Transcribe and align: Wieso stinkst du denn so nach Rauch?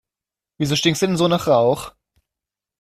Wieso 0.57 0.75
stinkst 0.75 1.03
du 1.03 1.05
denn 1.05 1.15
so 1.15 1.27
nach 1.27 1.45
Rauch? 1.45 1.93